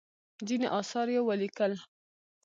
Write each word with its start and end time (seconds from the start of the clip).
ځینې 0.47 0.67
اثار 0.79 1.07
یې 1.15 1.21
ولیکل. 1.23 1.73